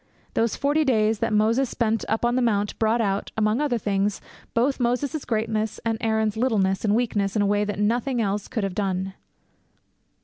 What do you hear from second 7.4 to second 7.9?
a way that